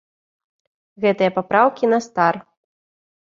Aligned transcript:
Гэтыя 1.03 1.31
папраўкі 1.37 1.89
на 1.93 1.99
стар. 2.07 2.39